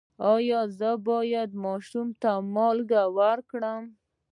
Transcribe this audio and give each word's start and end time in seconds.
ایا 0.33 0.61
زه 0.77 0.89
باید 1.07 1.49
ماشوم 1.63 2.07
ته 2.21 2.31
مالګه 2.53 3.03
ورکړم؟ 3.17 3.83